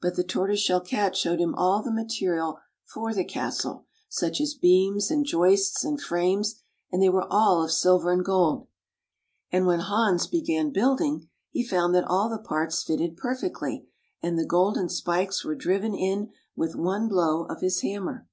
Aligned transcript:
But 0.00 0.16
the 0.16 0.24
Tortoise 0.24 0.60
Shell 0.60 0.80
Cat 0.80 1.14
showed 1.14 1.40
him 1.40 1.54
all 1.54 1.82
the 1.82 1.92
material 1.92 2.58
for 2.86 3.12
the 3.12 3.22
castle, 3.22 3.84
such 4.08 4.40
as 4.40 4.54
beams, 4.54 5.10
and 5.10 5.26
joists, 5.26 5.84
and 5.84 6.00
frames, 6.00 6.62
and 6.90 7.02
they 7.02 7.10
were 7.10 7.26
all 7.30 7.62
of 7.62 7.70
silver 7.70 8.10
and 8.10 8.24
gold. 8.24 8.66
And 9.52 9.66
when 9.66 9.80
Hans 9.80 10.26
began 10.26 10.70
building, 10.70 11.28
he 11.50 11.62
found 11.68 11.94
that 11.94 12.08
all 12.08 12.30
the 12.30 12.38
parts 12.38 12.82
fitted 12.82 13.18
perfectly, 13.18 13.86
and 14.22 14.38
the 14.38 14.46
golden 14.46 14.88
spikes 14.88 15.44
were 15.44 15.54
driven 15.54 15.94
in 15.94 16.30
with 16.56 16.74
one 16.74 17.06
blow 17.06 17.44
of 17.44 17.60
his 17.60 17.82
hammer. 17.82 18.26